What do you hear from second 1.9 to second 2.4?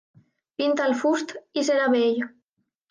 bell.